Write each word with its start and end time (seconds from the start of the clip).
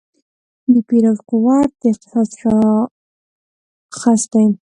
د 0.73 0.73
پیرود 0.87 1.19
قوت 1.29 1.69
د 1.81 1.81
اقتصاد 1.91 2.29
شاخص 3.91 4.21
دی. 4.33 4.45